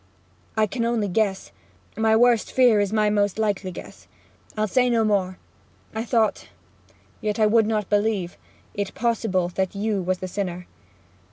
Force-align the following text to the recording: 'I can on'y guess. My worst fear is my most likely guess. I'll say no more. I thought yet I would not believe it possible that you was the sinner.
'I 0.57 0.65
can 0.65 0.83
on'y 0.83 1.07
guess. 1.07 1.51
My 1.95 2.15
worst 2.15 2.51
fear 2.51 2.79
is 2.79 2.91
my 2.91 3.11
most 3.11 3.37
likely 3.37 3.69
guess. 3.69 4.07
I'll 4.57 4.67
say 4.67 4.89
no 4.89 5.03
more. 5.03 5.37
I 5.93 6.03
thought 6.05 6.47
yet 7.21 7.37
I 7.37 7.45
would 7.45 7.67
not 7.67 7.87
believe 7.87 8.35
it 8.73 8.95
possible 8.95 9.49
that 9.49 9.75
you 9.75 10.01
was 10.01 10.17
the 10.17 10.27
sinner. 10.27 10.65